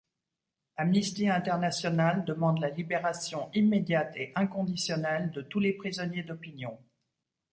[0.77, 6.75] Amnesty International demande la libération immédiate et inconditionnelle de tous les prisonniers d'opinion.